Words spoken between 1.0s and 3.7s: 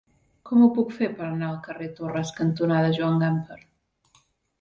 per anar al carrer Torres cantonada Joan Gamper?